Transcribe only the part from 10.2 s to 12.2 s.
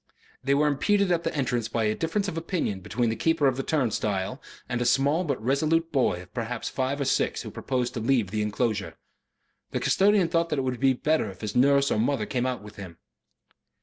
thought that it would be better if his nurse or his